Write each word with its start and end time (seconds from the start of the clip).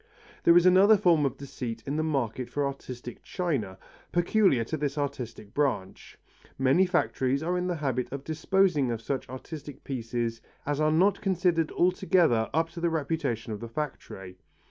There 0.45 0.57
is 0.57 0.65
another 0.65 0.97
form 0.97 1.27
of 1.27 1.37
deceit 1.37 1.83
in 1.85 1.95
the 1.95 2.01
market 2.01 2.49
for 2.49 2.65
artistic 2.65 3.21
china, 3.21 3.77
peculiar 4.11 4.63
to 4.63 4.75
this 4.75 4.95
particular 4.95 5.51
branch. 5.51 6.17
Many 6.57 6.87
factories 6.87 7.43
are 7.43 7.55
in 7.55 7.67
the 7.67 7.75
habit 7.75 8.07
of 8.11 8.23
disposing 8.23 8.89
of 8.89 8.99
such 8.99 9.29
artistic 9.29 9.83
pieces 9.83 10.41
as 10.65 10.81
are 10.81 10.91
not 10.91 11.21
considered 11.21 11.71
altogether 11.73 12.49
up 12.51 12.69
to 12.71 12.81
the 12.81 12.89
reputation 12.89 13.53
of 13.53 13.59
the 13.59 13.69
factory. 13.69 14.39